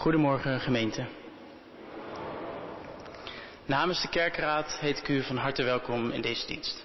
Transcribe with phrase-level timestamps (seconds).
[0.00, 1.06] Goedemorgen gemeente.
[3.64, 6.84] Namens de kerkraad heet ik u van harte welkom in deze dienst.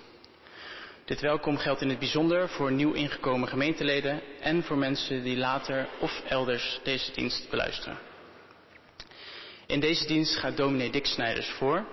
[1.05, 5.87] Dit welkom geldt in het bijzonder voor nieuw ingekomen gemeenteleden en voor mensen die later
[5.99, 7.97] of elders deze dienst beluisteren.
[9.67, 11.85] In deze dienst gaat dominee Dick Snijders voor.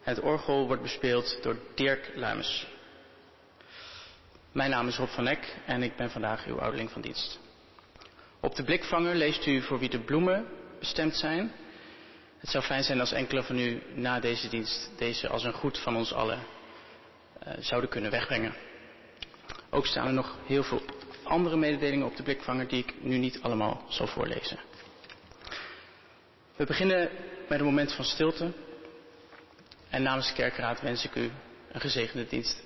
[0.00, 2.66] Het orgel wordt bespeeld door Dirk Luimes.
[4.52, 7.40] Mijn naam is Rob van Eck en ik ben vandaag uw ouderling van dienst.
[8.44, 10.46] Op de blikvanger leest u voor wie de bloemen
[10.78, 11.52] bestemd zijn.
[12.38, 15.78] Het zou fijn zijn als enkele van u na deze dienst deze als een goed
[15.78, 18.54] van ons allen uh, zouden kunnen wegbrengen.
[19.70, 20.82] Ook staan er nog heel veel
[21.22, 24.58] andere mededelingen op de blikvanger die ik nu niet allemaal zal voorlezen.
[26.56, 27.10] We beginnen
[27.48, 28.52] met een moment van stilte.
[29.88, 31.30] En namens de kerkraad wens ik u
[31.72, 32.62] een gezegende dienst.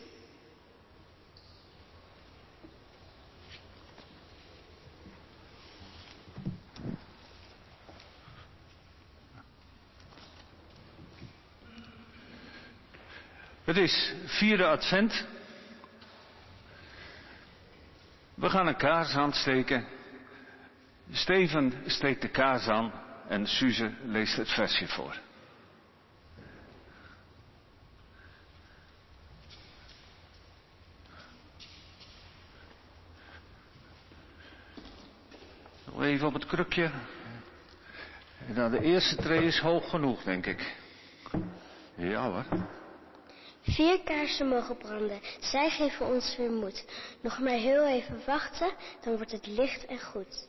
[13.77, 15.27] Het is vierde advent.
[18.35, 19.87] We gaan een kaars aansteken.
[21.11, 22.93] Steven steekt de kaars aan
[23.29, 25.21] en Suze leest het versje voor.
[36.01, 36.91] Even op het krukje.
[38.47, 40.77] Nou, de eerste tree is hoog genoeg, denk ik.
[41.95, 42.45] Ja hoor.
[43.67, 45.21] Vier kaarsen mogen branden.
[45.41, 46.85] Zij geven ons weer moed.
[47.21, 50.49] Nog maar heel even wachten, dan wordt het licht en goed.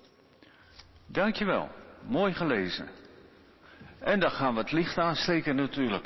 [1.06, 1.70] Dankjewel.
[2.02, 2.90] Mooi gelezen.
[4.00, 6.06] En dan gaan we het licht aansteken natuurlijk.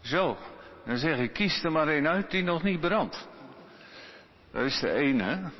[0.00, 0.36] Zo,
[0.84, 3.28] dan zeg ik, kies er maar één uit die nog niet brandt.
[4.52, 5.50] Dat is de ene,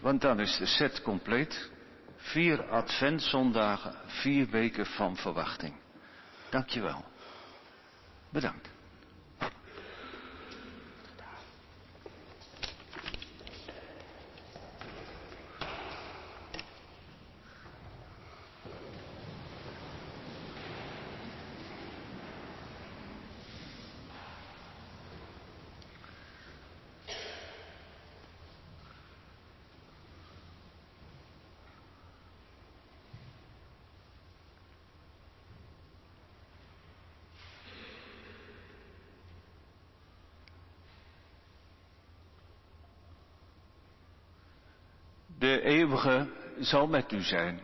[0.00, 1.70] want dan is de set compleet.
[2.16, 5.74] Vier adventzondagen, vier weken van verwachting.
[6.50, 7.04] Dankjewel.
[8.30, 8.74] Bedankt.
[45.38, 45.60] De
[46.06, 47.60] eeuwige zal met u zijn.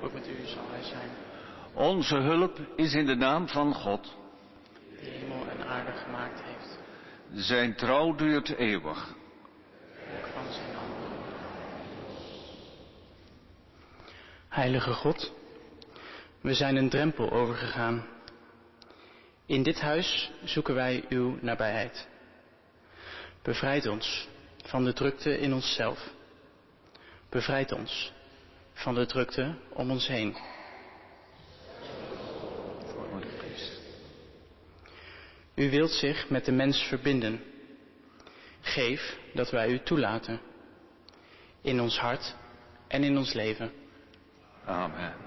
[0.00, 1.10] Ook met u zal hij zijn.
[1.74, 4.16] Onze hulp is in de naam van God.
[5.00, 6.78] Die hemel en aarde gemaakt heeft.
[7.46, 9.14] Zijn trouw duurt eeuwig.
[10.18, 10.92] Ook van zijn hand.
[14.48, 15.32] Heilige God,
[16.40, 18.06] we zijn een drempel overgegaan.
[19.46, 22.08] In dit huis zoeken wij uw nabijheid.
[23.42, 24.28] Bevrijd ons
[24.64, 26.12] van de drukte in onszelf.
[27.34, 28.12] Bevrijd ons
[28.72, 30.36] van de drukte om ons heen.
[35.54, 37.42] U wilt zich met de mens verbinden.
[38.60, 40.40] Geef dat wij u toelaten.
[41.60, 42.34] In ons hart
[42.88, 43.72] en in ons leven.
[44.64, 45.23] Amen.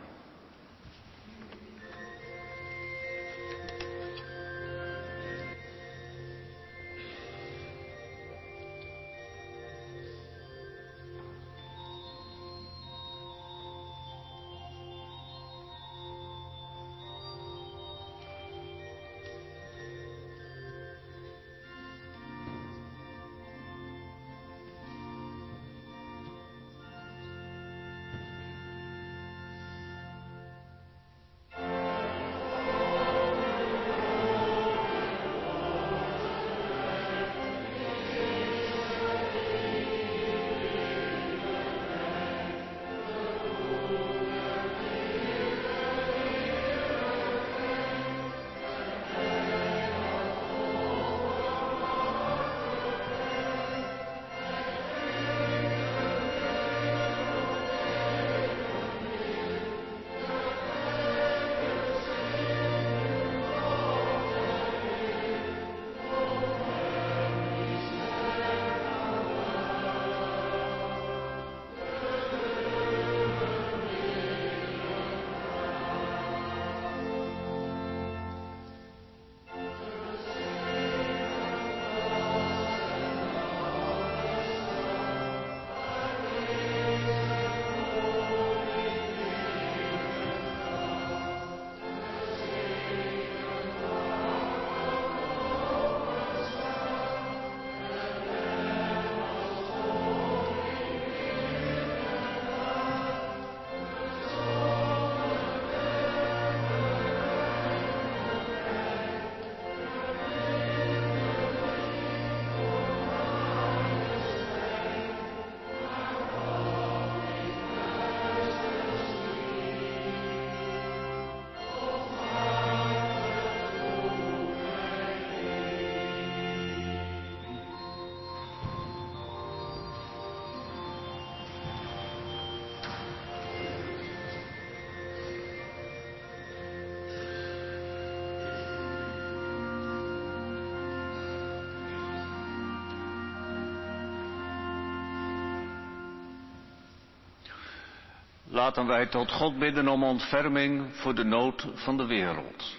[148.58, 152.76] Laten wij tot God bidden om ontferming voor de nood van de wereld.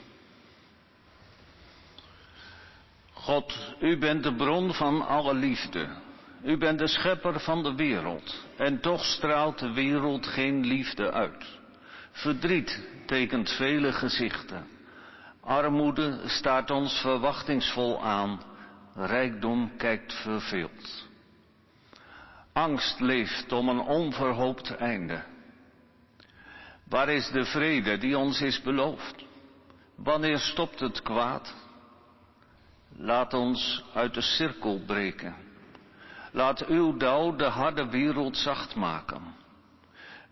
[3.12, 5.88] God, u bent de bron van alle liefde.
[6.42, 8.44] U bent de schepper van de wereld.
[8.56, 11.58] En toch straalt de wereld geen liefde uit.
[12.10, 14.66] Verdriet tekent vele gezichten.
[15.40, 18.42] Armoede staat ons verwachtingsvol aan.
[18.94, 21.06] Rijkdom kijkt verveeld.
[22.52, 25.36] Angst leeft om een onverhoopt einde.
[26.88, 29.24] Waar is de vrede die ons is beloofd?
[29.96, 31.54] Wanneer stopt het kwaad?
[32.96, 35.34] Laat ons uit de cirkel breken.
[36.32, 39.22] Laat uw dauw de harde wereld zacht maken.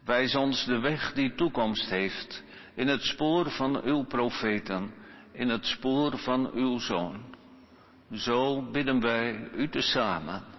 [0.05, 2.43] Wijs ons de weg die toekomst heeft,
[2.75, 4.95] in het spoor van uw profeten,
[5.33, 7.35] in het spoor van uw zoon.
[8.13, 10.56] Zo bidden wij u tezamen.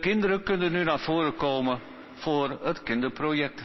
[0.00, 1.80] Kinderen kunnen nu naar voren komen
[2.14, 3.62] voor het kinderproject.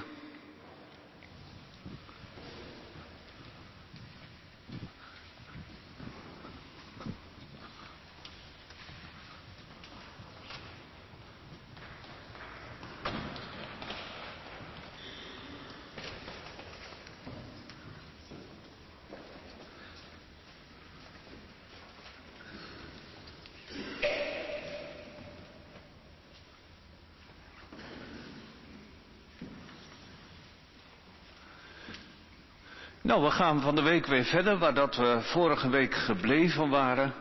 [33.13, 37.13] Nou, we gaan van de week weer verder waar dat we vorige week gebleven waren.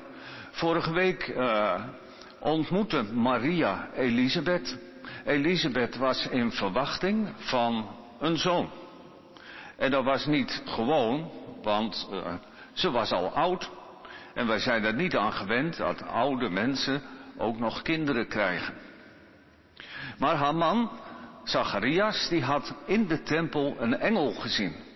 [0.50, 1.84] Vorige week uh,
[2.38, 4.78] ontmoette Maria Elisabeth.
[5.24, 7.88] Elisabeth was in verwachting van
[8.20, 8.70] een zoon.
[9.76, 11.30] En dat was niet gewoon,
[11.62, 12.34] want uh,
[12.72, 13.70] ze was al oud.
[14.34, 17.02] En wij zijn er niet aan gewend dat oude mensen
[17.36, 18.74] ook nog kinderen krijgen.
[20.18, 20.90] Maar haar man,
[21.44, 24.90] Zacharias, die had in de tempel een engel gezien.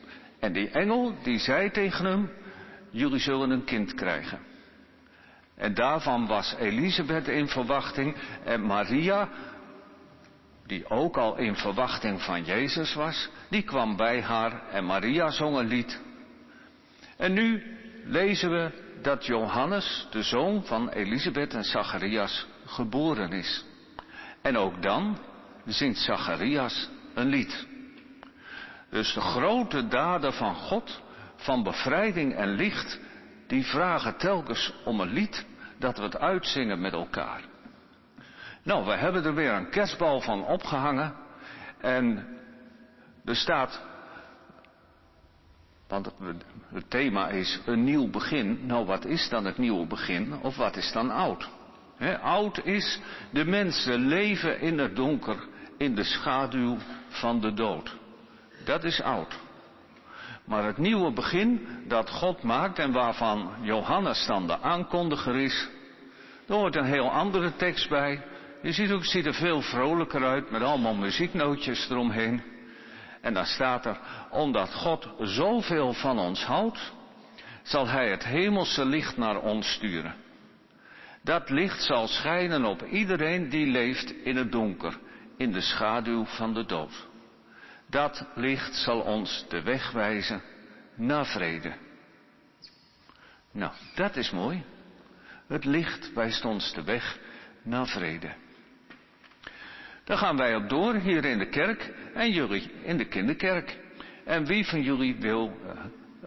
[0.47, 2.31] En die engel die zei tegen hem,
[2.91, 4.39] jullie zullen een kind krijgen.
[5.55, 9.29] En daarvan was Elisabeth in verwachting en Maria,
[10.67, 15.57] die ook al in verwachting van Jezus was, die kwam bij haar en Maria zong
[15.57, 16.01] een lied.
[17.17, 17.63] En nu
[18.05, 18.71] lezen we
[19.03, 23.65] dat Johannes, de zoon van Elisabeth en Zacharias, geboren is.
[24.43, 25.19] En ook dan
[25.65, 27.67] zingt Zacharias een lied.
[28.97, 31.03] Dus de grote daden van God,
[31.37, 32.99] van bevrijding en licht,
[33.47, 35.47] die vragen telkens om een lied
[35.79, 37.41] dat we het uitzingen met elkaar.
[38.63, 41.15] Nou, we hebben er weer een kerstbal van opgehangen.
[41.81, 42.27] En
[43.25, 43.81] er staat,
[45.89, 46.13] want
[46.73, 48.67] het thema is een nieuw begin.
[48.67, 50.41] Nou, wat is dan het nieuwe begin?
[50.43, 51.49] Of wat is dan oud?
[52.23, 55.47] oud is, de mensen leven in het donker,
[55.79, 56.77] in de schaduw
[57.09, 57.97] van de dood.
[58.67, 59.39] Dat is oud.
[60.45, 65.69] Maar het nieuwe begin dat God maakt en waarvan Johannes dan de aankondiger is,
[66.47, 68.23] er hoort een heel andere tekst bij.
[68.63, 72.43] Je ziet ook, ziet er veel vrolijker uit met allemaal muzieknootjes eromheen.
[73.21, 73.99] En dan staat er,
[74.31, 76.93] omdat God zoveel van ons houdt,
[77.63, 80.15] zal Hij het hemelse licht naar ons sturen.
[81.23, 84.99] Dat licht zal schijnen op iedereen die leeft in het donker,
[85.37, 87.07] in de schaduw van de dood.
[87.87, 90.43] Dat licht zal ons de weg wijzen
[90.95, 91.75] naar vrede.
[93.53, 94.65] Nou, dat is mooi.
[95.47, 97.19] Het licht wijst ons de weg
[97.63, 98.35] naar vrede.
[100.05, 103.79] Dan gaan wij op door hier in de kerk en jullie in de kinderkerk.
[104.25, 105.71] En wie van jullie wil uh,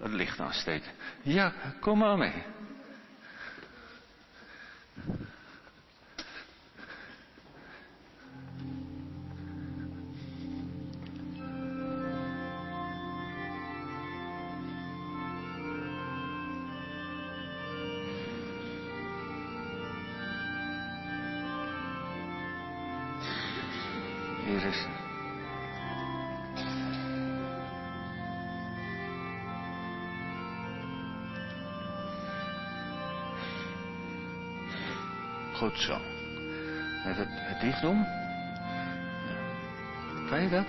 [0.01, 0.91] het licht aansteken?
[1.21, 2.43] Ja, kom maar mee.
[35.59, 35.97] Goed zo.
[37.05, 38.05] Even het dicht doen.
[40.29, 40.65] Kan je dat?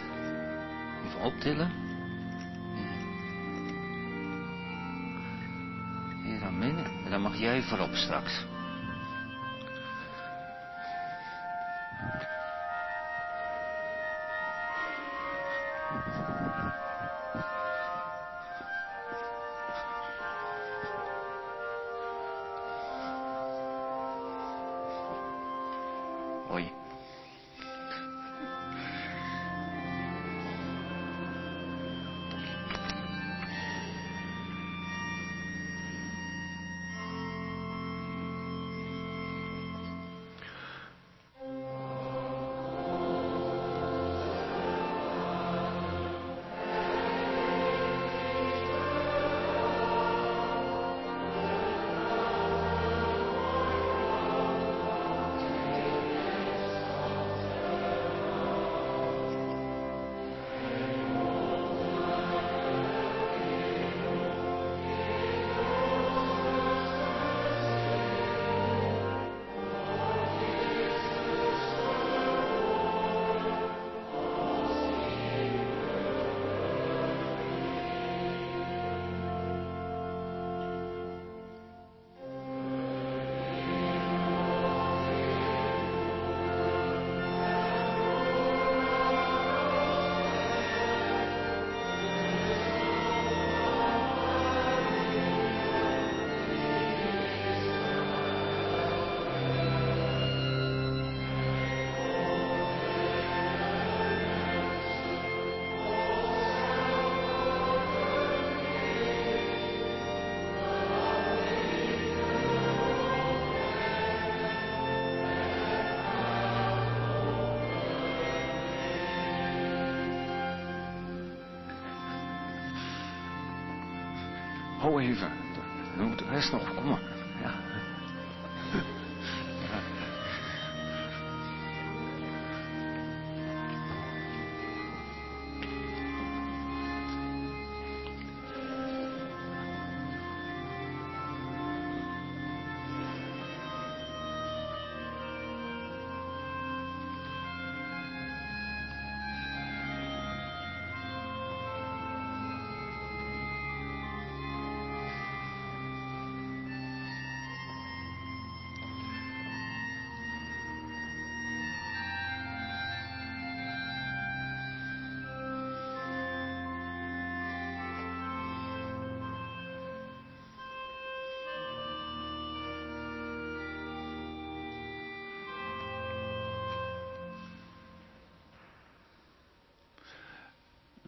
[1.06, 1.70] Even optillen.
[6.22, 6.84] Hier aan midden.
[7.04, 8.44] En dan mag jij voorop straks.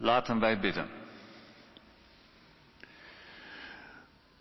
[0.03, 0.89] Laten wij bidden.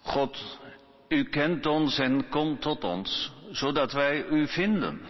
[0.01, 0.59] God,
[1.07, 5.01] u kent ons en komt tot ons, zodat wij u vinden.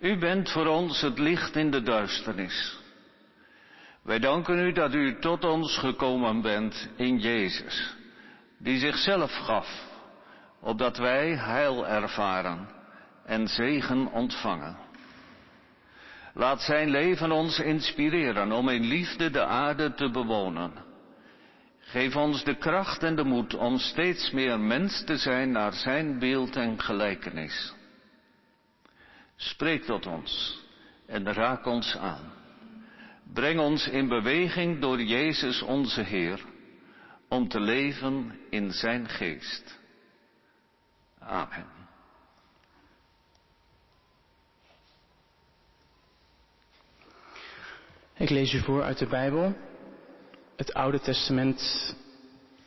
[0.00, 2.78] U bent voor ons het licht in de duisternis.
[4.02, 7.94] Wij danken u dat u tot ons gekomen bent in Jezus,
[8.58, 9.68] die zichzelf gaf,
[10.60, 12.68] opdat wij heil ervaren
[13.26, 14.83] en zegen ontvangen.
[16.34, 20.72] Laat zijn leven ons inspireren om in liefde de aarde te bewonen.
[21.78, 26.18] Geef ons de kracht en de moed om steeds meer mens te zijn naar zijn
[26.18, 27.74] beeld en gelijkenis.
[29.36, 30.62] Spreek tot ons
[31.06, 32.32] en raak ons aan.
[33.32, 36.40] Breng ons in beweging door Jezus onze Heer,
[37.28, 39.78] om te leven in zijn geest.
[41.18, 41.83] Amen.
[48.16, 49.54] Ik lees u voor uit de Bijbel,
[50.56, 51.94] het Oude Testament,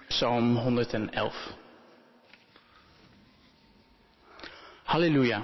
[0.07, 1.55] Psalm 111.
[4.83, 5.43] Halleluja.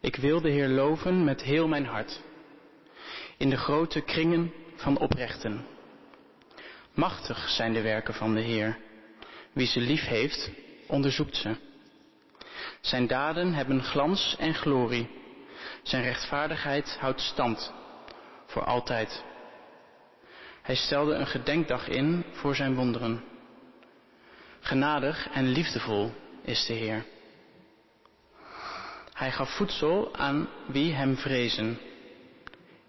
[0.00, 2.20] Ik wil de Heer loven met heel mijn hart,
[3.36, 5.66] in de grote kringen van oprechten.
[6.94, 8.78] Machtig zijn de werken van de Heer.
[9.52, 10.50] Wie ze lief heeft,
[10.86, 11.56] onderzoekt ze.
[12.80, 15.10] Zijn daden hebben glans en glorie.
[15.82, 17.72] Zijn rechtvaardigheid houdt stand
[18.48, 19.24] voor altijd.
[20.62, 23.24] Hij stelde een gedenkdag in voor zijn wonderen.
[24.60, 27.04] Genadig en liefdevol is de Heer.
[29.12, 31.78] Hij gaf voedsel aan wie hem vrezen.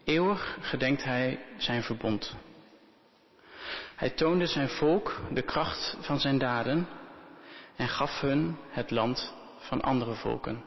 [0.03, 2.35] Eeuwig gedenkt hij zijn verbond.
[3.95, 6.87] Hij toonde zijn volk de kracht van zijn daden
[7.75, 10.63] en gaf hun het land van andere volken.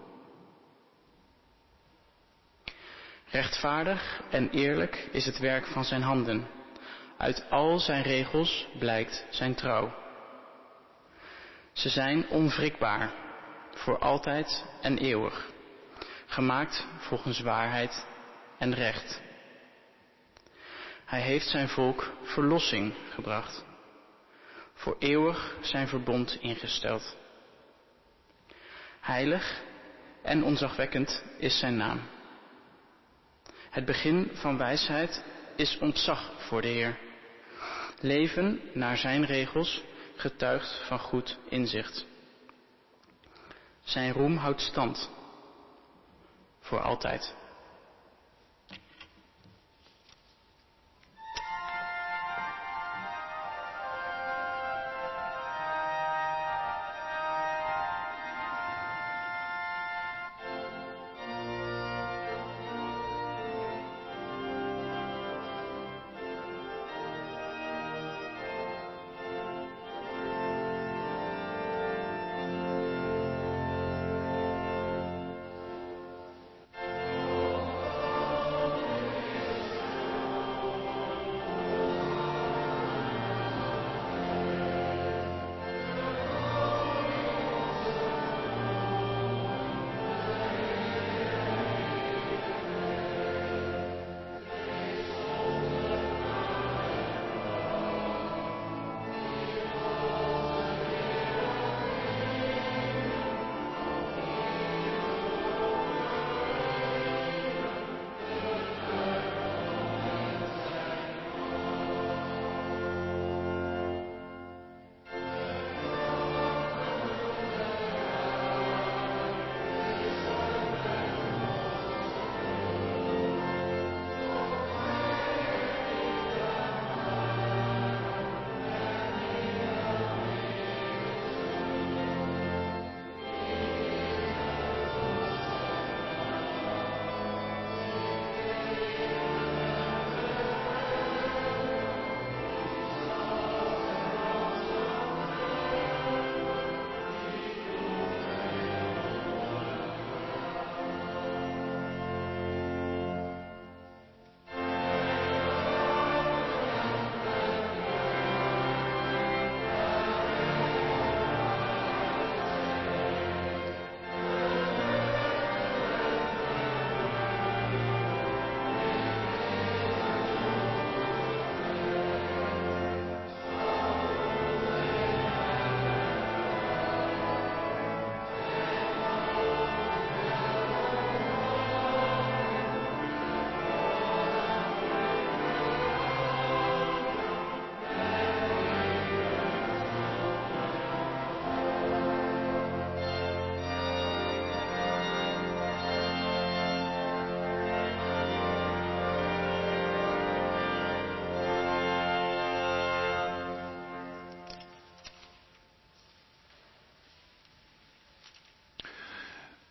[3.33, 6.47] Rechtvaardig en eerlijk is het werk van zijn handen.
[7.16, 9.95] Uit al zijn regels blijkt zijn trouw.
[11.73, 13.12] Ze zijn onwrikbaar,
[13.75, 15.51] voor altijd en eeuwig,
[16.27, 18.07] gemaakt volgens waarheid
[18.59, 19.23] en recht.
[21.05, 23.64] Hij heeft zijn volk verlossing gebracht,
[24.75, 27.16] voor eeuwig zijn verbond ingesteld.
[29.01, 29.61] Heilig
[30.23, 32.01] en onzagwekkend is zijn naam.
[33.72, 35.24] Het begin van wijsheid
[35.56, 36.98] is ontzag voor de Heer.
[38.00, 39.82] Leven naar zijn regels
[40.16, 42.06] getuigt van goed inzicht.
[43.85, 45.11] Zijn roem houdt stand
[46.61, 47.35] voor altijd.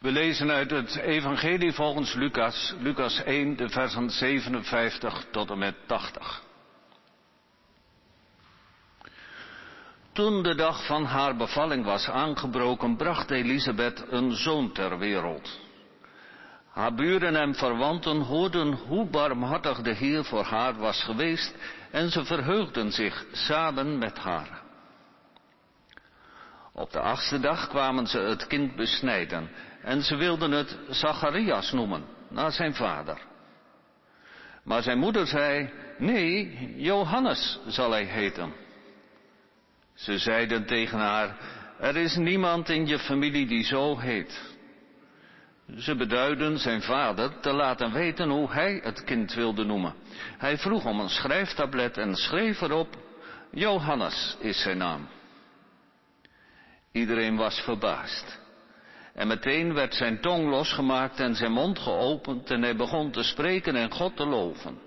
[0.01, 5.75] We lezen uit het Evangelie volgens Lucas, Lucas 1, de versen 57 tot en met
[5.87, 6.43] 80.
[10.13, 15.59] Toen de dag van haar bevalling was aangebroken, bracht Elisabeth een zoon ter wereld.
[16.69, 21.55] Haar buren en verwanten hoorden hoe barmhartig de Heer voor haar was geweest
[21.91, 24.61] en ze verheugden zich samen met haar.
[26.73, 29.49] Op de achtste dag kwamen ze het kind besnijden
[29.83, 33.17] en ze wilden het Zacharias noemen, naar zijn vader.
[34.63, 38.53] Maar zijn moeder zei, nee, Johannes zal hij heten.
[39.93, 41.37] Ze zeiden tegen haar,
[41.79, 44.49] er is niemand in je familie die zo heet.
[45.77, 49.93] Ze beduiden zijn vader te laten weten hoe hij het kind wilde noemen.
[50.37, 52.97] Hij vroeg om een schrijftablet en schreef erop,
[53.51, 55.07] Johannes is zijn naam.
[56.91, 58.40] Iedereen was verbaasd.
[59.13, 63.75] En meteen werd zijn tong losgemaakt en zijn mond geopend en hij begon te spreken
[63.75, 64.79] en God te loven.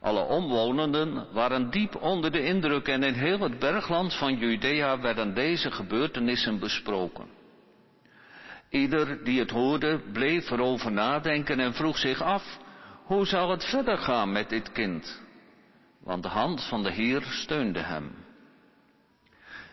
[0.00, 5.34] Alle omwonenden waren diep onder de indruk en in heel het bergland van Judea werden
[5.34, 7.28] deze gebeurtenissen besproken.
[8.70, 12.58] Ieder die het hoorde bleef erover nadenken en vroeg zich af
[13.04, 15.22] Hoe zou het verder gaan met dit kind?
[16.02, 18.14] Want de hand van de Heer steunde hem.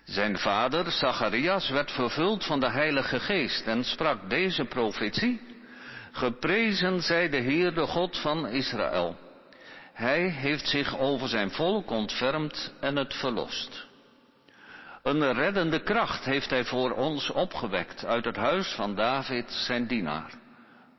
[0.08, 5.42] Zijn vader, Zacharias, werd vervuld van de Heilige Geest en sprak deze profetie.
[6.12, 9.16] Geprezen zij de Heer, de God van Israël.
[9.94, 13.88] Hij heeft zich over zijn volk ontfermd en het verlost.
[15.04, 20.34] Een reddende kracht heeft hij voor ons opgewekt uit het huis van David, zijn dienaar.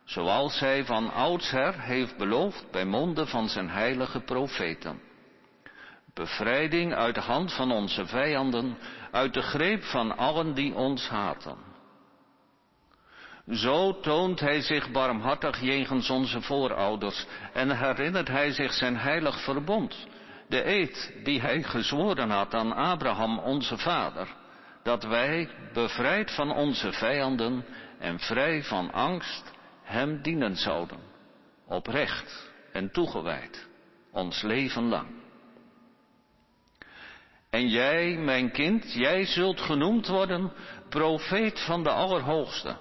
[0.04, 5.07] Zoals hij van oudsher heeft beloofd bij monden van zijn heilige profeten.
[6.18, 8.78] Bevrijding uit de hand van onze vijanden,
[9.10, 11.56] uit de greep van allen die ons haten.
[13.50, 20.06] Zo toont hij zich barmhartig jegens onze voorouders en herinnert hij zich zijn heilig verbond,
[20.48, 24.28] de eed die hij gezworen had aan Abraham onze vader,
[24.82, 27.64] dat wij, bevrijd van onze vijanden
[27.98, 29.52] en vrij van angst,
[29.82, 30.98] hem dienen zouden,
[31.66, 33.68] oprecht en toegewijd,
[34.12, 35.17] ons leven lang.
[37.50, 40.52] En jij, mijn kind, jij zult genoemd worden
[40.88, 42.76] profeet van de Allerhoogste.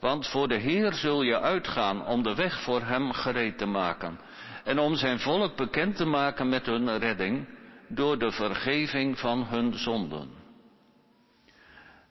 [0.00, 4.20] Want voor de Heer zul je uitgaan om de weg voor Hem gereed te maken.
[4.64, 7.48] En om zijn volk bekend te maken met hun redding
[7.88, 10.30] door de vergeving van hun zonden.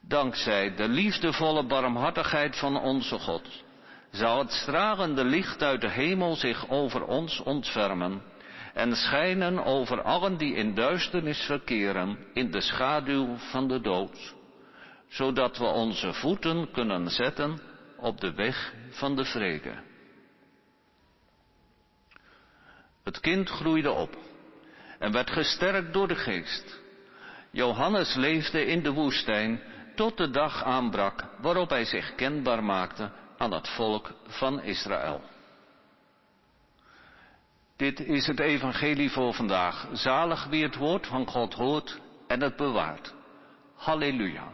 [0.01, 3.63] Dankzij de liefdevolle barmhartigheid van onze God
[4.11, 8.21] zal het stralende licht uit de hemel zich over ons ontfermen
[8.75, 14.35] en schijnen over allen die in duisternis verkeren in de schaduw van de dood,
[15.07, 17.59] zodat we onze voeten kunnen zetten
[17.97, 19.73] op de weg van de vrede.
[23.03, 24.17] Het kind groeide op
[24.99, 26.81] en werd gesterkt door de geest.
[27.51, 29.61] Johannes leefde in de woestijn
[29.95, 35.21] tot de dag aanbrak waarop hij zich kenbaar maakte aan het volk van Israël.
[37.77, 39.87] Dit is het evangelie voor vandaag.
[39.93, 43.13] Zalig wie het woord van God hoort en het bewaart.
[43.75, 44.51] Halleluja.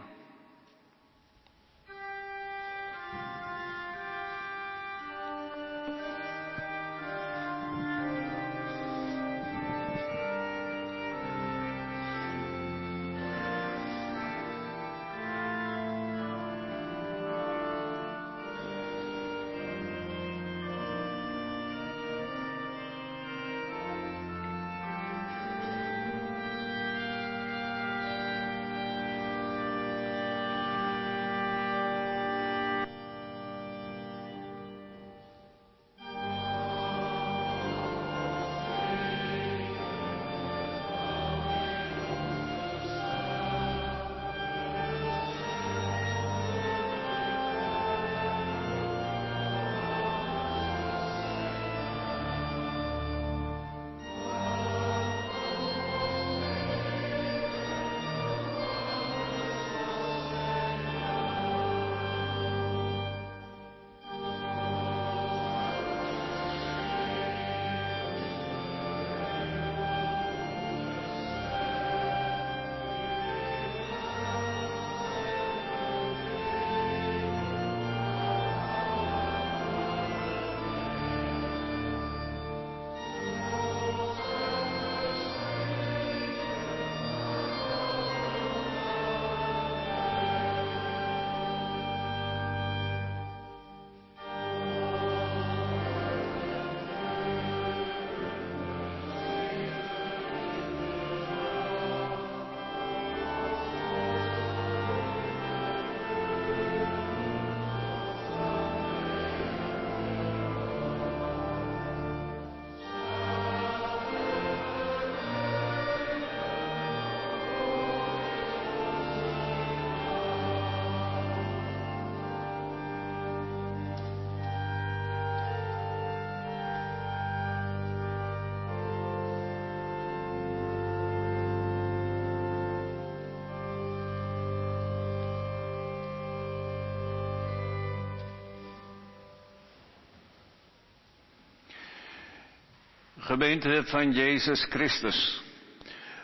[143.24, 145.42] Gemeente van Jezus Christus.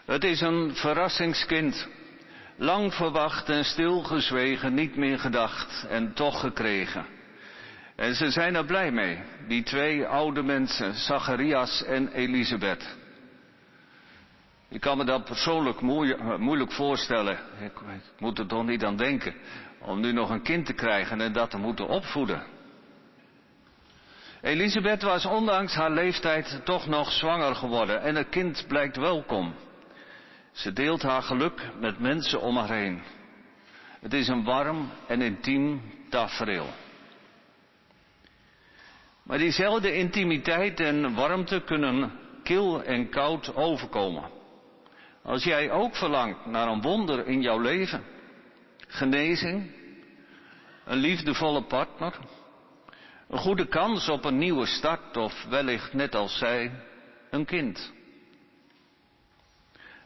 [0.05, 1.89] Het is een verrassingskind.
[2.57, 7.07] Lang verwacht en stilgezwegen, niet meer gedacht en toch gekregen.
[7.97, 9.19] En ze zijn er blij mee,
[9.49, 12.97] die twee oude mensen, Zacharias en Elisabeth.
[14.69, 15.81] Ik kan me dat persoonlijk
[16.39, 17.39] moeilijk voorstellen.
[17.61, 17.73] Ik,
[18.19, 19.35] moet er toch niet aan denken.
[19.81, 22.58] Om nu nog een kind te krijgen en dat te moeten opvoeden.
[24.43, 29.55] Elisabeth was ondanks haar leeftijd toch nog zwanger geworden en het kind blijkt welkom.
[30.53, 33.03] Ze deelt haar geluk met mensen om haar heen.
[34.01, 36.66] Het is een warm en intiem tafereel.
[39.22, 42.12] Maar diezelfde intimiteit en warmte kunnen
[42.43, 44.30] kil en koud overkomen.
[45.22, 48.05] Als jij ook verlangt naar een wonder in jouw leven,
[48.86, 49.70] genezing,
[50.84, 52.14] een liefdevolle partner,
[53.29, 56.72] een goede kans op een nieuwe start of wellicht net als zij,
[57.31, 57.93] een kind.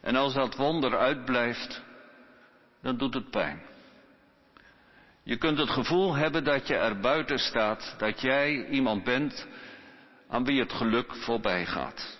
[0.01, 1.81] En als dat wonder uitblijft,
[2.81, 3.61] dan doet het pijn.
[5.23, 9.47] Je kunt het gevoel hebben dat je er buiten staat, dat jij iemand bent
[10.27, 12.17] aan wie het geluk voorbij gaat.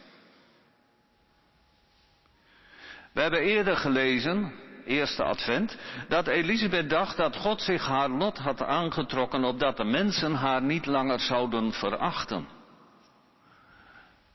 [3.11, 4.53] We hebben eerder gelezen,
[4.85, 5.77] eerste advent,
[6.07, 10.85] dat Elisabeth dacht dat God zich haar lot had aangetrokken opdat de mensen haar niet
[10.85, 12.47] langer zouden verachten.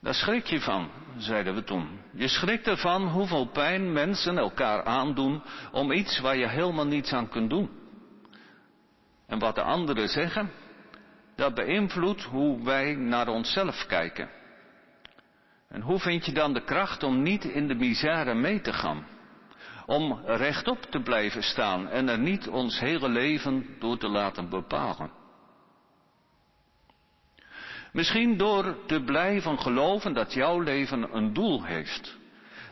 [0.00, 2.00] Daar schrik je van, zeiden we toen.
[2.12, 5.42] Je schrikt ervan hoeveel pijn mensen elkaar aandoen
[5.72, 7.70] om iets waar je helemaal niets aan kunt doen.
[9.26, 10.50] En wat de anderen zeggen,
[11.36, 14.30] dat beïnvloedt hoe wij naar onszelf kijken.
[15.68, 19.06] En hoe vind je dan de kracht om niet in de misère mee te gaan?
[19.88, 25.10] Om rechtop te blijven staan en er niet ons hele leven door te laten bepalen.
[27.92, 32.16] Misschien door te blijven geloven dat jouw leven een doel heeft.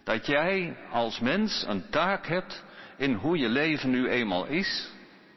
[0.04, 2.64] Dat jij als mens een taak hebt
[2.96, 4.90] in hoe je leven nu eenmaal is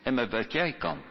[0.03, 1.01] en met wat jij kan.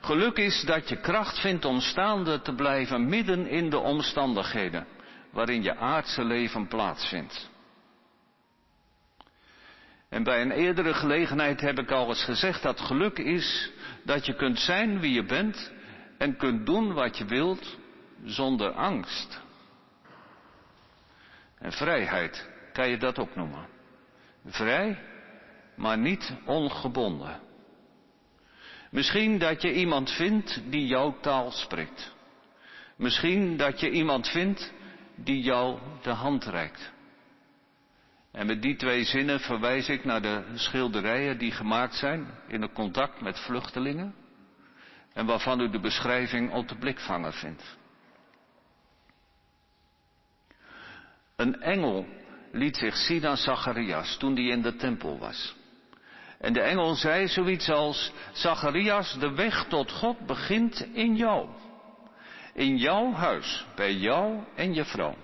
[0.00, 4.86] Geluk is dat je kracht vindt om staande te blijven midden in de omstandigheden
[5.30, 7.56] waarin je aardse leven plaatsvindt.
[10.08, 14.34] En bij een eerdere gelegenheid heb ik al eens gezegd dat geluk is dat je
[14.34, 15.72] kunt zijn wie je bent
[16.18, 17.78] en kunt doen wat je wilt
[18.24, 19.40] zonder angst.
[21.58, 23.66] En vrijheid kan je dat ook noemen.
[24.46, 24.98] Vrij,
[25.76, 27.40] maar niet ongebonden.
[28.90, 32.14] Misschien dat je iemand vindt die jouw taal spreekt.
[32.96, 34.72] Misschien dat je iemand vindt
[35.14, 36.92] die jou de hand reikt.
[38.38, 42.72] En met die twee zinnen verwijs ik naar de schilderijen die gemaakt zijn in het
[42.72, 44.14] contact met vluchtelingen
[45.12, 47.76] en waarvan u de beschrijving op de blikvanger vindt.
[51.36, 52.06] Een engel
[52.52, 55.56] liet zich zien aan Zacharias toen hij in de tempel was.
[56.38, 61.48] En de engel zei zoiets als, Zacharias, de weg tot God begint in jou.
[62.54, 65.16] In jouw huis, bij jou en je vrouw.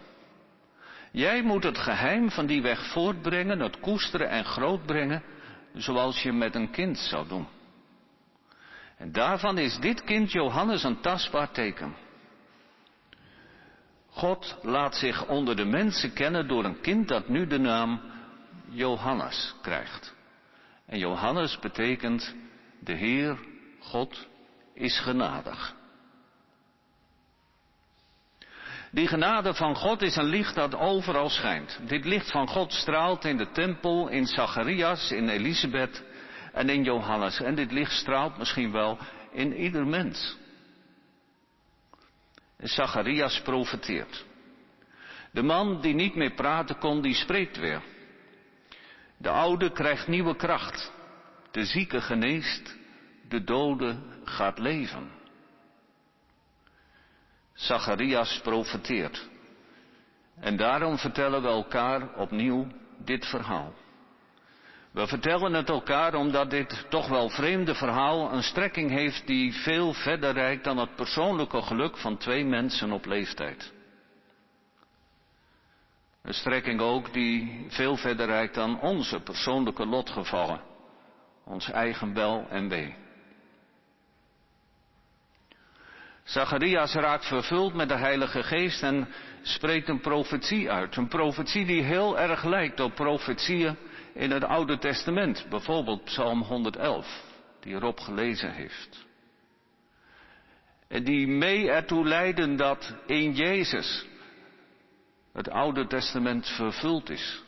[1.15, 5.23] Jij moet het geheim van die weg voortbrengen, het koesteren en grootbrengen,
[5.75, 7.47] zoals je met een kind zou doen.
[8.97, 11.95] En daarvan is dit kind Johannes een tastbaar teken.
[14.09, 18.01] God laat zich onder de mensen kennen door een kind dat nu de naam
[18.69, 20.15] Johannes krijgt.
[20.87, 22.35] En Johannes betekent
[22.81, 23.39] de Heer,
[23.79, 24.27] God,
[24.73, 25.75] is genadig.
[28.95, 31.81] Die genade van God is een licht dat overal schijnt.
[31.87, 36.03] Dit licht van God straalt in de tempel, in Zacharias, in Elisabeth
[36.53, 37.41] en in Johannes.
[37.41, 38.99] En dit licht straalt misschien wel
[39.33, 40.37] in ieder mens.
[42.59, 44.25] Zacharias profeteert.
[45.33, 47.83] De man die niet meer praten kon, die spreekt weer.
[49.17, 50.93] De oude krijgt nieuwe kracht.
[51.51, 52.77] De zieke geneest.
[53.29, 55.11] De dode gaat leven.
[57.55, 59.29] Zacharias profeteert.
[60.41, 62.67] En daarom vertellen we elkaar opnieuw
[62.99, 63.73] dit verhaal.
[64.93, 69.93] We vertellen het elkaar omdat dit toch wel vreemde verhaal een strekking heeft die veel
[69.93, 73.73] verder reikt dan het persoonlijke geluk van twee mensen op leeftijd.
[76.23, 80.61] Een strekking ook die veel verder reikt dan onze persoonlijke lotgevallen,
[81.45, 83.04] ons eigen wel en wee.
[86.25, 89.09] Zacharias raakt vervuld met de Heilige Geest en
[89.43, 90.97] spreekt een profetie uit.
[90.97, 93.77] Een profetie die heel erg lijkt op profetieën
[94.15, 95.47] in het Oude Testament.
[95.51, 97.23] Bijvoorbeeld Psalm 111,
[97.61, 99.07] die Rob gelezen heeft.
[100.89, 104.07] En die mee ertoe leiden dat in Jezus
[105.33, 107.43] het Oude Testament vervuld is.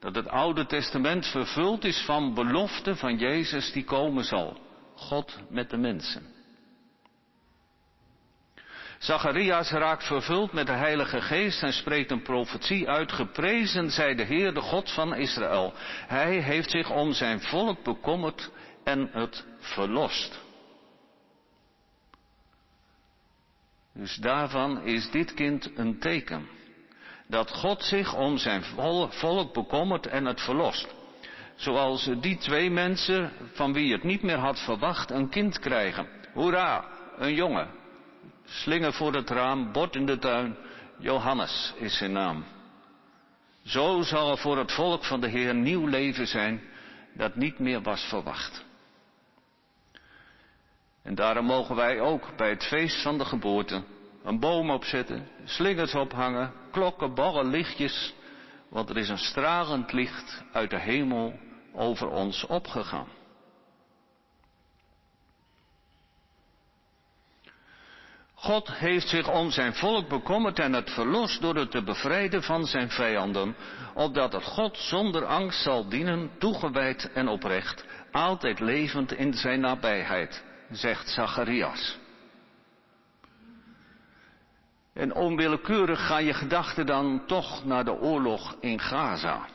[0.00, 4.58] Dat het Oude Testament vervuld is van beloften van Jezus die komen zal.
[4.94, 6.37] God met de mensen.
[8.98, 13.12] Zacharias raakt vervuld met de Heilige Geest en spreekt een profetie uit.
[13.12, 15.72] Geprezen zij de Heer, de God van Israël.
[16.06, 18.50] Hij heeft zich om zijn volk bekommerd
[18.84, 20.40] en het verlost.
[23.94, 26.48] Dus daarvan is dit kind een teken.
[27.26, 28.64] Dat God zich om zijn
[29.08, 30.94] volk bekommert en het verlost.
[31.56, 36.08] Zoals die twee mensen van wie het niet meer had verwacht een kind krijgen.
[36.32, 36.84] Hoera,
[37.16, 37.77] een jongen.
[38.48, 40.56] Slinger voor het raam, bord in de tuin.
[40.98, 42.44] Johannes is zijn naam.
[43.64, 46.62] Zo zal er voor het volk van de Heer nieuw leven zijn
[47.14, 48.64] dat niet meer was verwacht.
[51.02, 53.82] En daarom mogen wij ook bij het feest van de geboorte
[54.24, 58.14] een boom opzetten, slingers ophangen, klokken, ballen, lichtjes,
[58.68, 61.38] want er is een stralend licht uit de hemel
[61.72, 63.17] over ons opgegaan.
[68.40, 72.64] God heeft zich om zijn volk bekommerd en het verlost door het te bevrijden van
[72.64, 73.56] zijn vijanden,
[73.94, 80.44] opdat het God zonder angst zal dienen, toegewijd en oprecht, altijd levend in zijn nabijheid,
[80.70, 81.98] zegt Zacharias.
[84.94, 89.46] En onwillekeurig gaan je gedachten dan toch naar de oorlog in Gaza.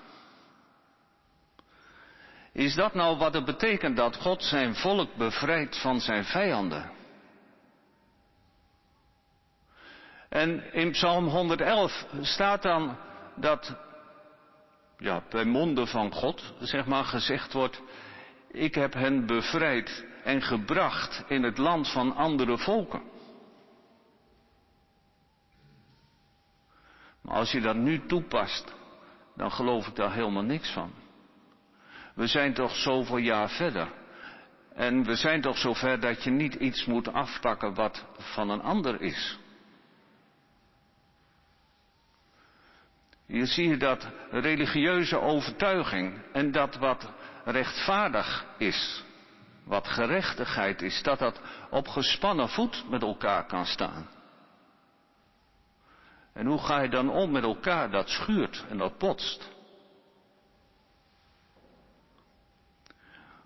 [2.53, 7.01] Is dat nou wat het betekent dat God zijn volk bevrijdt van zijn vijanden?
[10.33, 12.97] En in Psalm 111 staat dan
[13.35, 13.75] dat,
[14.97, 17.81] ja, bij monden van God, zeg maar, gezegd wordt,
[18.51, 23.01] ik heb hen bevrijd en gebracht in het land van andere volken.
[27.21, 28.73] Maar als je dat nu toepast,
[29.35, 30.93] dan geloof ik daar helemaal niks van.
[32.15, 33.87] We zijn toch zoveel jaar verder.
[34.73, 39.01] En we zijn toch zover dat je niet iets moet afpakken wat van een ander
[39.01, 39.41] is.
[43.33, 43.45] Je
[43.77, 47.11] dat religieuze overtuiging en dat wat
[47.45, 49.03] rechtvaardig is,
[49.63, 54.09] wat gerechtigheid is, dat dat op gespannen voet met elkaar kan staan.
[56.33, 57.91] En hoe ga je dan om met elkaar?
[57.91, 59.51] Dat schuurt en dat potst.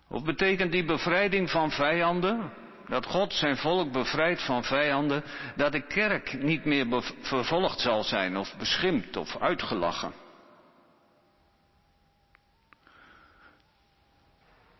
[0.08, 2.52] Of betekent die bevrijding van vijanden,
[2.88, 5.24] dat God zijn volk bevrijdt van vijanden,
[5.56, 10.14] dat de kerk niet meer vervolgd zal zijn of beschimpt of uitgelachen?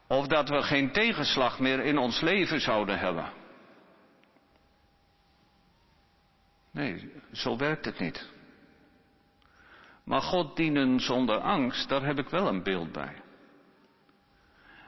[0.08, 3.34] Of dat we geen tegenslag meer in ons leven zouden hebben?
[6.72, 8.30] Nee, zo werkt het niet.
[10.04, 13.22] Maar God dienen zonder angst, daar heb ik wel een beeld bij.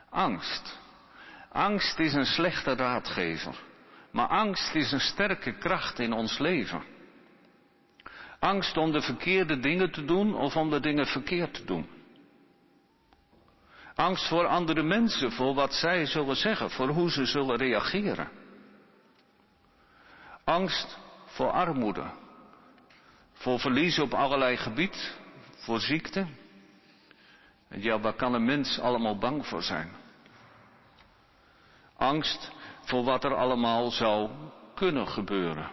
[0.09, 0.78] Angst.
[1.51, 3.55] Angst is een slechte raadgever.
[4.11, 6.83] Maar angst is een sterke kracht in ons leven.
[8.39, 11.87] Angst om de verkeerde dingen te doen of om de dingen verkeerd te doen.
[13.95, 18.29] Angst voor andere mensen, voor wat zij zullen zeggen, voor hoe ze zullen reageren.
[20.43, 22.11] Angst voor armoede,
[23.33, 25.17] voor verlies op allerlei gebied,
[25.57, 26.27] voor ziekte.
[27.69, 29.91] Ja, waar kan een mens allemaal bang voor zijn?
[31.99, 34.29] Angst voor wat er allemaal zou
[34.75, 35.71] kunnen gebeuren.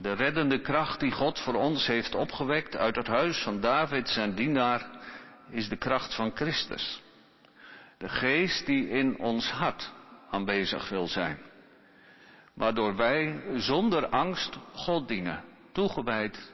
[0.00, 4.34] De reddende kracht die God voor ons heeft opgewekt uit het huis van David, zijn
[4.34, 4.86] dienaar,
[5.50, 7.02] is de kracht van Christus.
[7.98, 9.92] De geest die in ons hart
[10.30, 11.50] aanwezig wil zijn
[12.60, 16.52] waardoor wij zonder angst God dienen, toegewijd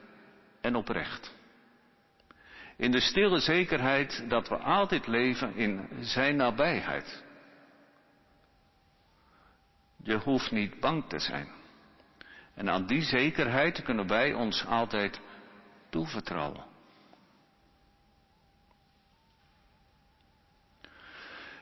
[0.61, 1.35] en oprecht.
[2.77, 7.23] In de stille zekerheid dat we altijd leven in Zijn nabijheid.
[10.03, 11.47] Je hoeft niet bang te zijn.
[12.55, 15.19] En aan die zekerheid kunnen wij ons altijd
[15.89, 16.65] toevertrouwen.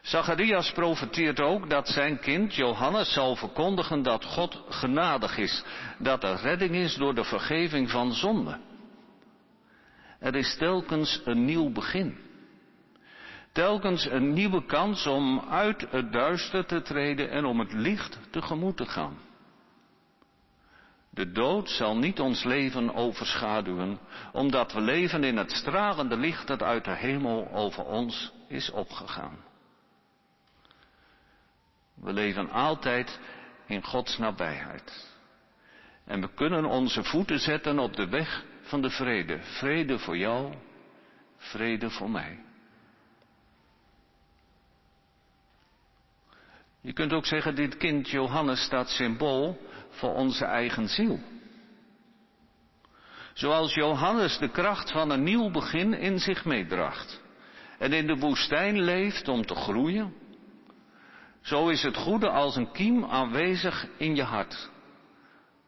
[0.01, 5.63] Zacharias profeteert ook dat zijn kind Johannes zal verkondigen dat God genadig is,
[5.97, 8.59] dat er redding is door de vergeving van zonde.
[10.26, 12.17] Er is telkens een nieuw begin.
[13.51, 18.78] Telkens een nieuwe kans om uit het duister te treden en om het licht tegemoet
[18.78, 19.17] te gaan.
[21.09, 23.99] De dood zal niet ons leven overschaduwen,
[24.32, 29.38] omdat we leven in het stralende licht dat uit de hemel over ons is opgegaan.
[31.93, 33.19] We leven altijd
[33.65, 35.13] in Gods nabijheid.
[36.05, 39.39] En we kunnen onze voeten zetten op de weg van de vrede.
[39.41, 40.53] Vrede voor jou,
[41.38, 42.39] vrede voor mij.
[46.82, 49.57] Je kunt ook zeggen, dit kind Johannes staat symbool
[49.89, 51.20] voor onze eigen ziel.
[53.34, 57.22] Zoals Johannes de kracht van een nieuw begin in zich meedraagt.
[57.80, 60.13] En in de woestijn leeft om te groeien,
[61.41, 64.70] Zo is het goede als een kiem aanwezig in je hart,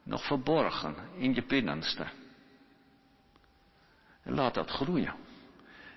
[0.04, 2.08] nog verborgen in je binnenste.
[4.28, 5.15] Laat dat groeien.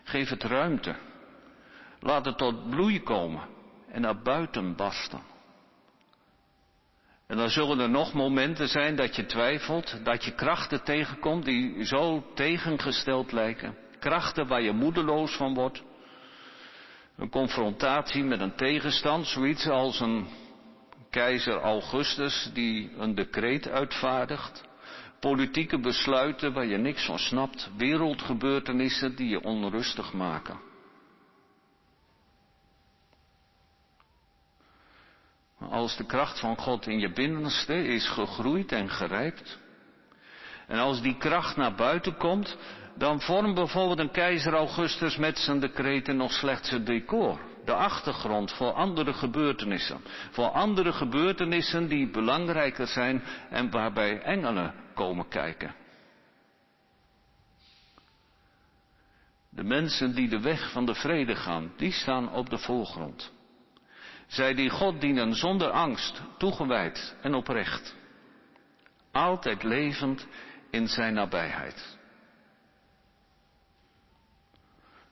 [0.03, 0.97] Geef het ruimte.
[2.01, 3.43] Laat het tot bloei komen
[3.89, 5.23] en naar buiten barsten.
[7.27, 11.85] En dan zullen er nog momenten zijn dat je twijfelt, dat je krachten tegenkomt die
[11.85, 13.77] zo tegengesteld lijken.
[13.99, 15.83] Krachten waar je moedeloos van wordt.
[17.17, 20.29] Een confrontatie met een tegenstand, zoiets als een
[21.11, 24.69] keizer Augustus die een decreet uitvaardigt.
[25.21, 27.71] Politieke besluiten waar je niks van snapt.
[27.77, 30.61] Wereldgebeurtenissen die je onrustig maken.
[35.59, 39.59] Als de kracht van God in je binnenste is gegroeid en gerijpt.
[40.67, 42.57] En als die kracht naar buiten komt,
[42.97, 47.50] dan vormt bijvoorbeeld een keizer Augustus met zijn decreten nog slechts het decor.
[47.71, 50.01] De achtergrond voor andere gebeurtenissen.
[50.31, 55.75] Voor andere gebeurtenissen die belangrijker zijn en waarbij engelen komen kijken.
[59.51, 63.33] De mensen die de weg van de vrede gaan, die staan op de voorgrond.
[64.27, 67.97] Zij die God dienen zonder angst, toegewijd en oprecht.
[69.13, 70.27] Altijd levend
[70.71, 71.99] in zijn nabijheid.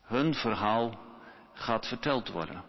[0.02, 1.07] Hun verhaal
[1.59, 2.64] gaat verteld worden.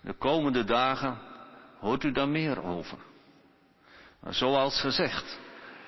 [0.00, 1.18] De komende dagen
[1.78, 2.98] hoort u daar meer over.
[4.20, 5.38] Maar zoals gezegd,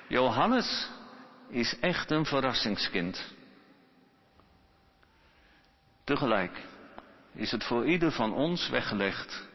[0.07, 0.89] Johannes
[1.49, 3.35] is echt een verrassingskind.
[6.03, 6.65] Tegelijk
[7.33, 9.47] is het voor ieder van ons weggelegd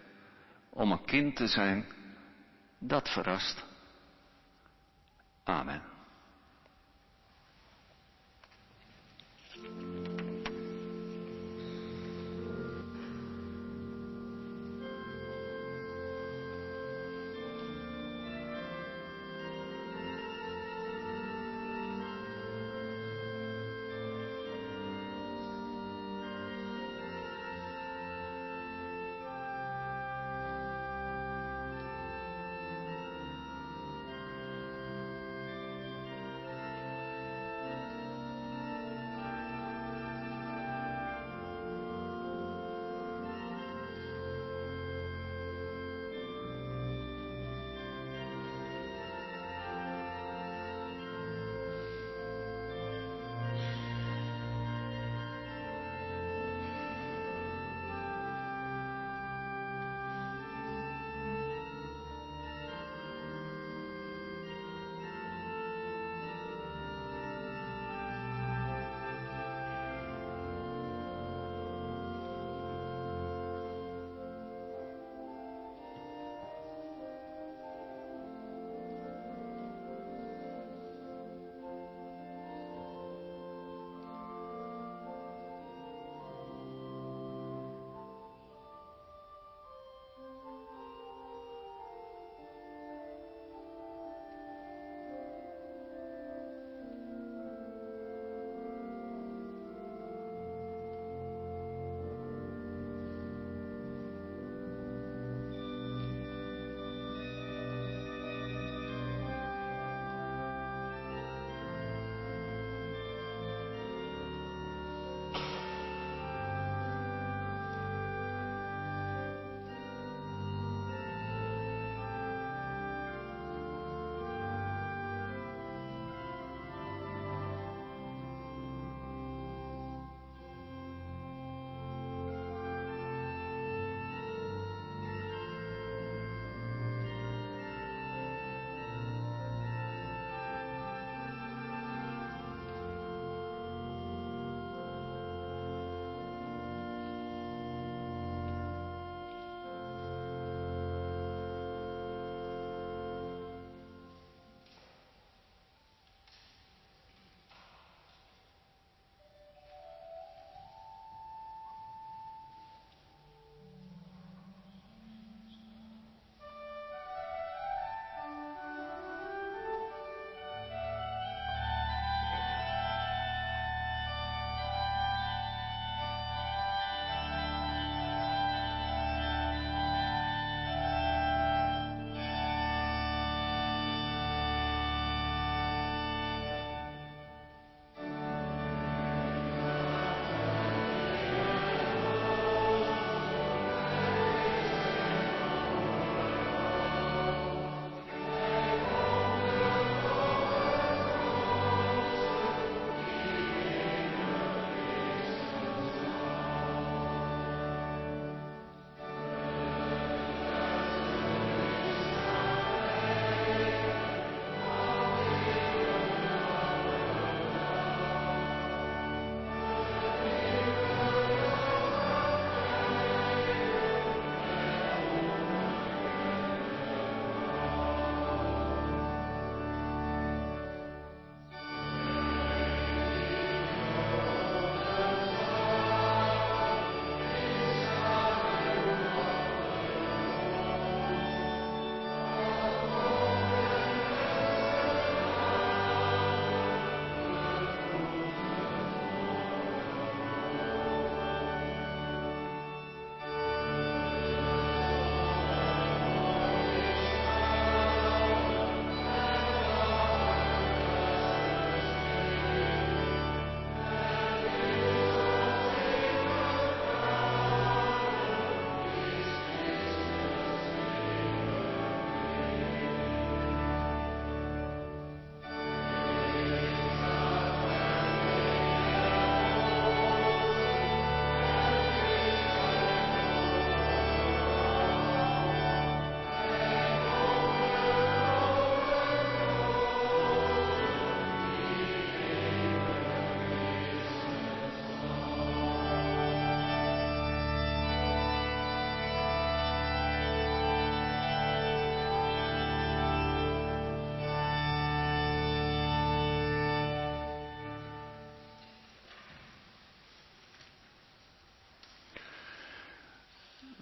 [0.71, 1.87] om een kind te zijn
[2.79, 3.65] dat verrast.
[5.45, 5.92] Amen.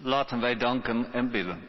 [0.01, 1.67] Laten wij danken en bidden.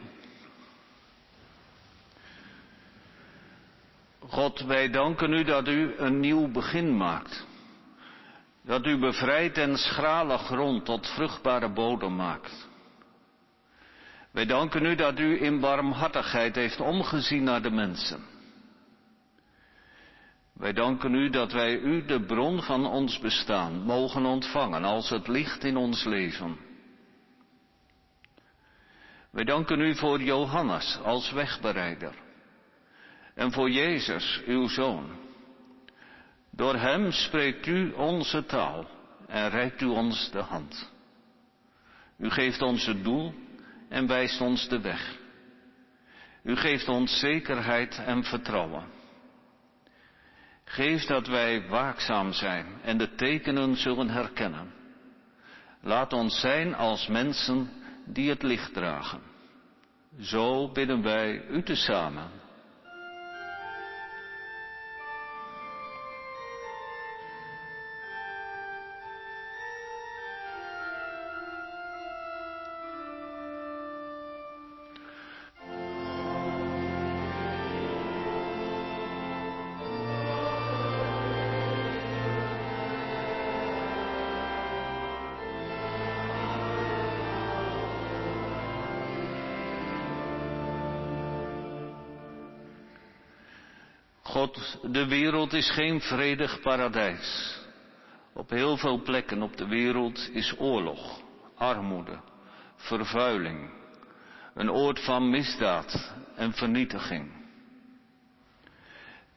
[4.18, 7.46] God, wij danken u dat u een nieuw begin maakt.
[8.64, 12.68] Dat u bevrijdt en schrale grond tot vruchtbare bodem maakt.
[14.30, 18.24] Wij danken u dat u in barmhartigheid heeft omgezien naar de mensen.
[20.52, 25.28] Wij danken u dat wij u, de bron van ons bestaan, mogen ontvangen als het
[25.28, 26.71] licht in ons leven.
[29.32, 32.14] Wij danken u voor Johannes als wegbereider
[33.34, 35.10] en voor Jezus, uw Zoon.
[36.50, 38.86] Door Hem spreekt u onze taal
[39.26, 40.90] en reikt u ons de hand.
[42.18, 43.34] U geeft ons het doel
[43.88, 45.16] en wijst ons de weg.
[46.42, 48.84] U geeft ons zekerheid en vertrouwen.
[50.64, 54.72] Geef dat wij waakzaam zijn en de tekenen zullen herkennen.
[55.80, 59.20] Laat ons zijn als mensen die het licht dragen.
[60.18, 62.41] Zo bidden wij u tezamen.
[94.32, 97.60] God, de wereld is geen vredig paradijs.
[98.34, 101.20] Op heel veel plekken op de wereld is oorlog,
[101.56, 102.20] armoede,
[102.76, 103.70] vervuiling,
[104.54, 107.32] een oord van misdaad en vernietiging.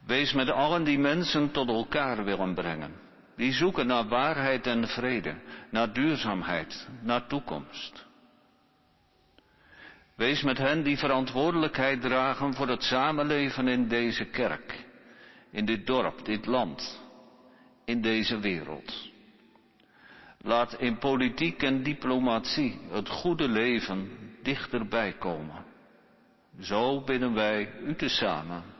[0.06, 2.92] Wees met allen die mensen tot elkaar willen brengen,
[3.36, 5.34] die zoeken naar waarheid en vrede,
[5.70, 8.04] naar duurzaamheid, naar toekomst.
[10.14, 14.85] Wees met hen die verantwoordelijkheid dragen voor het samenleven in deze kerk,
[15.50, 17.00] in dit dorp, dit land,
[17.84, 19.10] in deze wereld.
[20.38, 24.10] Laat in politiek en diplomatie het goede leven
[24.42, 25.64] dichterbij komen.
[26.60, 28.75] Zo bidden wij u tezamen.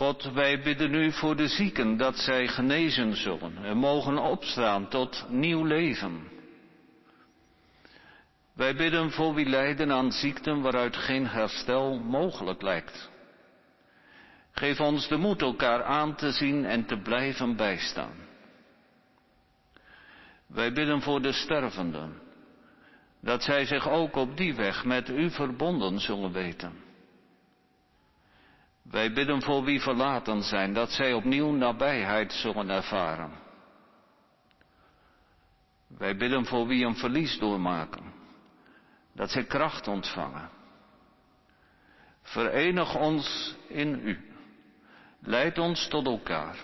[0.00, 5.26] God, wij bidden u voor de zieken dat zij genezen zullen en mogen opstaan tot
[5.28, 6.28] nieuw leven.
[8.54, 13.10] Wij bidden voor wie lijden aan ziekten waaruit geen herstel mogelijk lijkt.
[14.52, 18.14] Geef ons de moed elkaar aan te zien en te blijven bijstaan.
[20.46, 22.20] Wij bidden voor de stervenden,
[23.22, 26.89] dat zij zich ook op die weg met u verbonden zullen weten.
[28.82, 33.30] Wij bidden voor wie verlaten zijn, dat zij opnieuw nabijheid zullen ervaren.
[35.86, 38.12] Wij bidden voor wie een verlies doormaken,
[39.14, 40.50] dat zij kracht ontvangen.
[42.22, 44.30] Verenig ons in u.
[45.20, 46.56] Leid ons tot elkaar.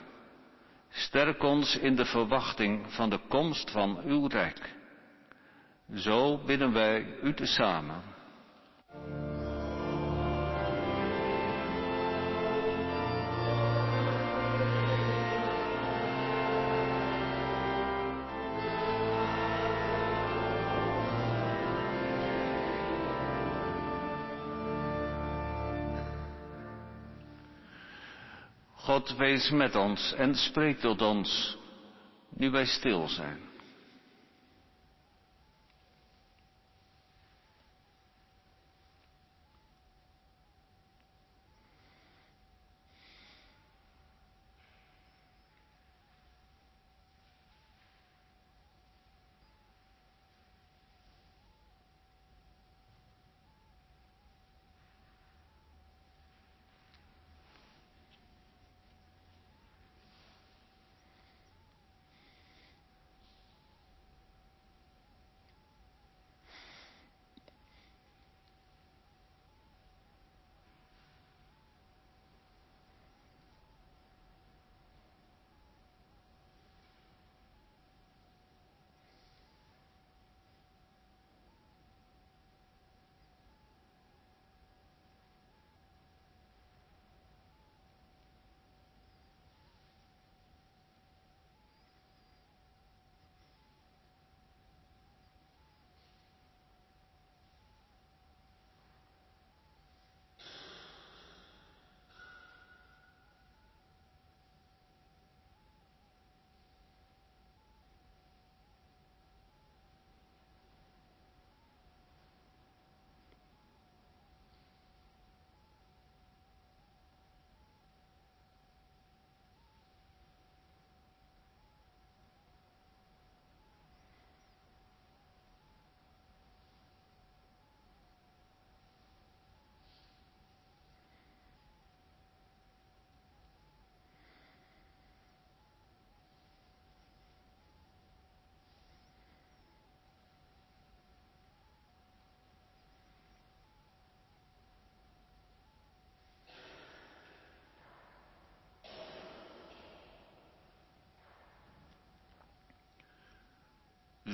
[0.89, 4.75] Sterk ons in de verwachting van de komst van uw rijk.
[5.95, 8.03] Zo bidden wij u tezamen.
[28.87, 31.31] God wees met ons en spreek tot ons,
[32.39, 33.41] nu wij stil zijn.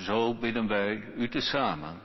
[0.03, 2.01] Zo bidden wij u tezamen.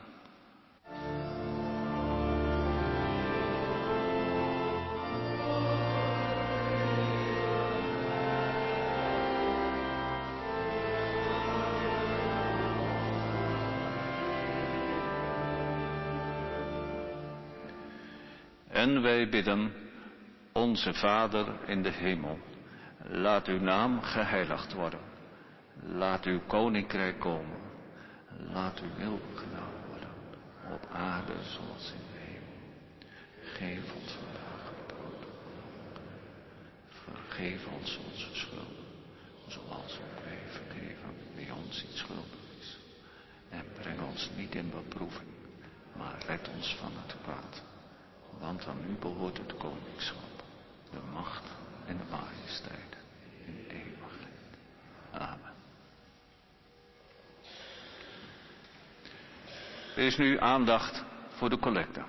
[18.67, 19.73] En wij bidden,
[20.53, 22.39] onze Vader in de hemel,
[23.03, 24.99] laat uw naam geheiligd worden.
[25.83, 27.66] Laat uw koninkrijk komen.
[28.37, 30.09] Laat uw wil gedaan worden,
[30.73, 32.57] op aarde zoals in de hemel.
[33.41, 35.25] Geef ons vandaag het brood.
[36.89, 38.85] Vergeef ons onze schulden,
[39.47, 42.77] zoals ook wij vergeven wie ons iets schuldig is.
[43.49, 45.29] En breng ons niet in beproeving,
[45.95, 47.61] maar red ons van het kwaad.
[48.39, 50.43] Want aan u behoort het koningschap,
[50.91, 51.43] de macht
[51.85, 52.97] en de majesteit
[53.45, 53.67] in.
[55.11, 55.55] Amen.
[59.97, 62.01] Er is nu aandacht voor de collecte.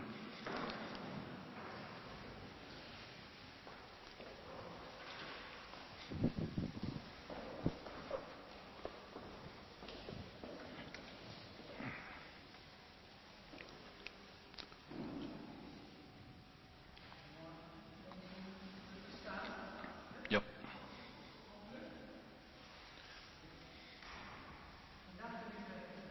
[20.29, 20.41] Ja.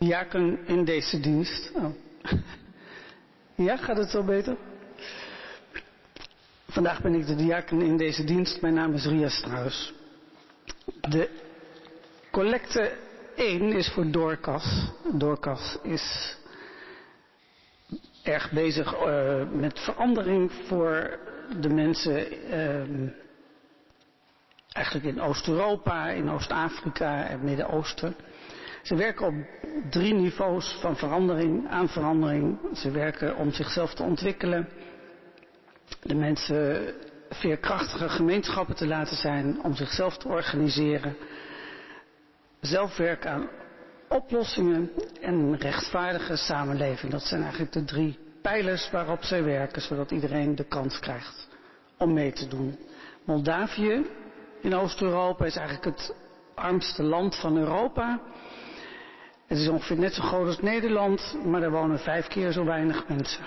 [0.08, 1.72] Diaken in deze dienst.
[1.74, 1.86] Oh.
[3.56, 4.58] Ja, gaat het zo beter?
[6.68, 8.62] Vandaag ben ik de diaken in deze dienst.
[8.62, 9.94] Mijn naam is Ria Struis.
[11.10, 11.30] De
[12.32, 12.98] collecte
[13.36, 14.92] 1 is voor Doorkas.
[15.14, 16.38] Doorkas is
[18.24, 21.20] erg bezig uh, met verandering voor
[21.60, 23.10] de mensen uh,
[24.72, 28.16] eigenlijk in Oost-Europa, in Oost-Afrika en Midden-Oosten.
[28.88, 29.34] Ze werken op
[29.90, 32.60] drie niveaus van verandering aan verandering.
[32.74, 34.70] Ze werken om zichzelf te ontwikkelen,
[36.02, 36.94] de mensen
[37.30, 41.18] veerkrachtige gemeenschappen te laten zijn, om zichzelf te organiseren,
[42.60, 43.50] zelf werken aan
[44.10, 47.12] oplossingen en een rechtvaardige samenleving.
[47.12, 51.48] Dat zijn eigenlijk de drie pijlers waarop zij werken, zodat iedereen de kans krijgt
[51.98, 52.80] om mee te doen.
[53.26, 54.06] Moldavië
[54.62, 56.16] in Oost-Europa is eigenlijk het
[56.56, 58.20] armste land van Europa.
[59.48, 63.08] Het is ongeveer net zo groot als Nederland, maar er wonen vijf keer zo weinig
[63.08, 63.44] mensen.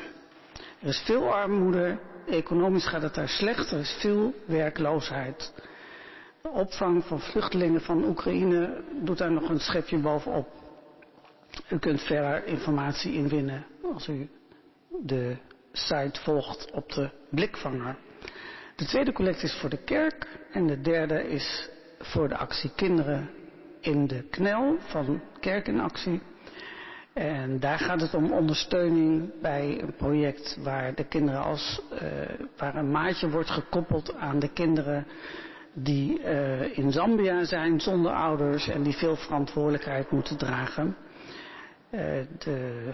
[0.80, 5.52] Er is veel armoede, economisch gaat het daar slecht, er is veel werkloosheid.
[6.42, 10.48] De opvang van vluchtelingen van Oekraïne doet daar nog een schepje bovenop.
[11.68, 14.28] U kunt verder informatie inwinnen als u
[15.02, 15.36] de
[15.72, 17.96] site volgt op de blikvanger.
[18.76, 23.30] De tweede collecte is voor de kerk en de derde is voor de actie Kinderen
[23.80, 26.20] in de knel van Kerk in Actie.
[27.12, 32.00] En daar gaat het om ondersteuning bij een project waar de kinderen als, uh,
[32.56, 35.06] waar een maatje wordt gekoppeld aan de kinderen
[35.72, 40.96] die uh, in Zambia zijn zonder ouders en die veel verantwoordelijkheid moeten dragen.
[41.90, 42.00] Uh,
[42.38, 42.92] de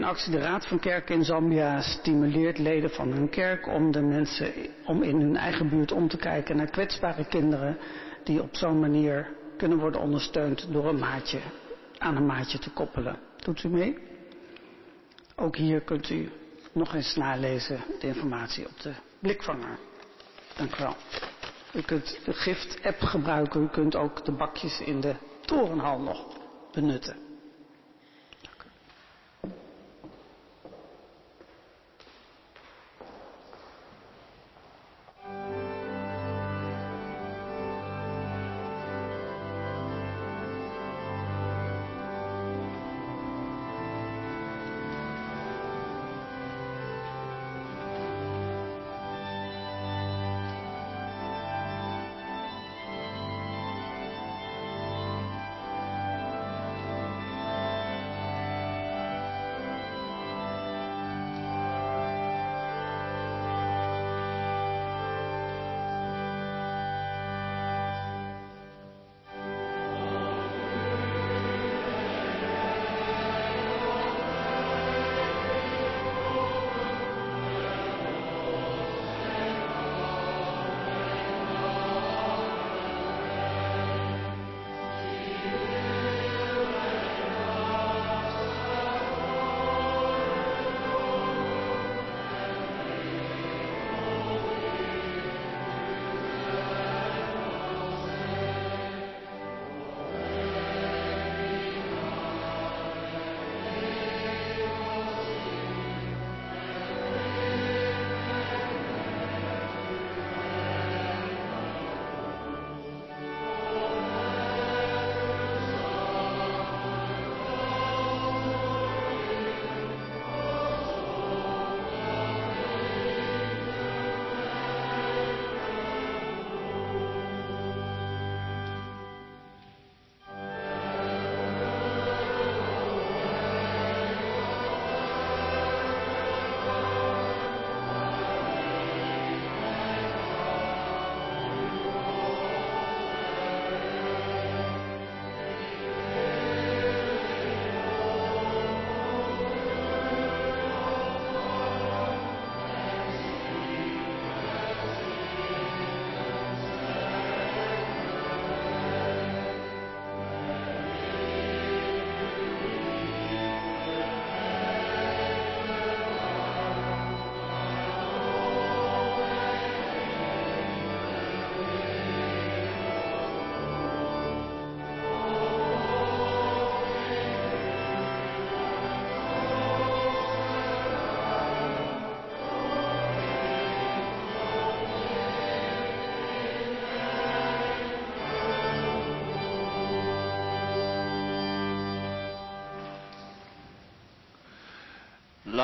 [0.00, 4.52] Actie, de Raad van Kerken in Zambia stimuleert leden van hun kerk om de mensen,
[4.86, 7.78] om in hun eigen buurt om te kijken naar kwetsbare kinderen
[8.24, 9.28] die op zo'n manier
[9.64, 11.40] kunnen worden ondersteund door een maatje
[11.98, 13.18] aan een maatje te koppelen.
[13.36, 13.98] Doet u mee?
[15.36, 16.30] Ook hier kunt u
[16.72, 19.78] nog eens nalezen de informatie op de blikvanger.
[20.56, 20.96] Dank u wel.
[21.74, 23.62] U kunt de gift-app gebruiken.
[23.62, 26.26] U kunt ook de bakjes in de torenhal nog
[26.72, 27.23] benutten.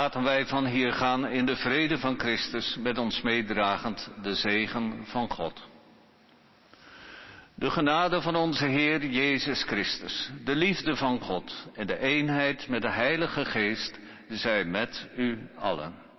[0.00, 5.00] Laten wij van hier gaan in de vrede van Christus, met ons meedragend de zegen
[5.04, 5.68] van God.
[7.54, 12.82] De genade van onze Heer Jezus Christus, de liefde van God en de eenheid met
[12.82, 13.98] de Heilige Geest
[14.28, 16.09] zijn met u allen.